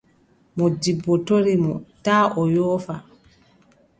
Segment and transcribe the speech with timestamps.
[0.55, 2.95] Moodibbo tori mo taa o yoofa.